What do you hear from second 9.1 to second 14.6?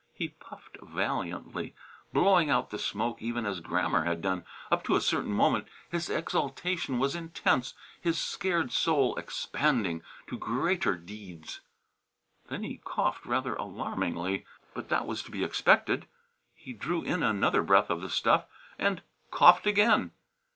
expanding to greater deeds. Then he coughed rather alarmingly.